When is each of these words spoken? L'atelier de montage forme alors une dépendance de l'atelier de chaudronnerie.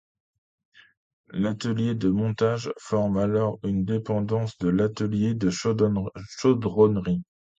L'atelier 1.29 1.93
de 1.93 2.09
montage 2.09 2.71
forme 2.79 3.17
alors 3.17 3.59
une 3.63 3.85
dépendance 3.85 4.57
de 4.57 4.67
l'atelier 4.69 5.35
de 5.35 5.51
chaudronnerie. 5.51 7.21